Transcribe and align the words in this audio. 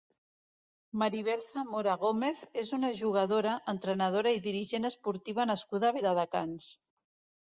Maribel 0.99 1.41
Zamora 1.49 1.97
Gómez 2.03 2.39
és 2.61 2.71
una 2.77 2.89
jugadora, 3.01 3.53
entrenadora 3.73 4.31
i 4.39 4.41
dirigent 4.47 4.89
esportiva 4.91 5.45
nascuda 5.51 5.89
a 5.91 5.95
Viladecans. 5.99 6.67